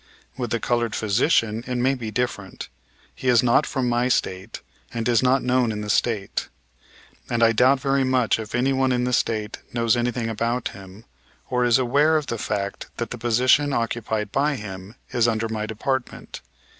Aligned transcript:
With 0.35 0.49
the 0.49 0.59
colored 0.59 0.95
physician 0.95 1.63
it 1.67 1.75
may 1.75 1.93
be 1.93 2.09
different. 2.09 2.69
He 3.13 3.27
is 3.27 3.43
not 3.43 3.67
from 3.67 3.87
my 3.87 4.07
State 4.07 4.61
and 4.91 5.07
is 5.07 5.21
not 5.21 5.43
known 5.43 5.71
in 5.71 5.81
the 5.81 5.91
State. 5.91 6.49
I 7.29 7.51
doubt 7.51 7.79
very 7.81 8.03
much 8.03 8.39
if 8.39 8.55
anyone 8.55 8.91
in 8.91 9.03
the 9.03 9.13
State 9.13 9.59
knows 9.73 9.95
anything 9.95 10.27
about 10.27 10.69
him, 10.69 11.05
or 11.51 11.63
is 11.65 11.77
aware 11.77 12.17
of 12.17 12.25
the 12.25 12.39
fact 12.39 12.87
that 12.97 13.11
the 13.11 13.19
position 13.19 13.73
occupied 13.73 14.31
by 14.31 14.55
him 14.55 14.95
is 15.11 15.27
under 15.27 15.47
my 15.47 15.67
department. 15.67 16.41